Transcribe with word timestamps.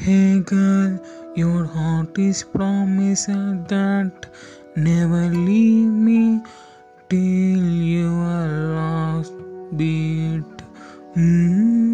Hey 0.00 0.40
girl, 0.40 0.98
your 1.36 1.66
heart 1.66 2.18
is 2.18 2.42
promised 2.42 3.26
that 3.68 4.26
never 4.74 5.28
leave 5.28 5.92
me 5.92 6.40
till 7.10 7.68
your 7.68 8.48
last 8.72 9.34
beat. 9.76 10.56
Mm. 11.14 11.20
Mm-hmm. 11.20 11.89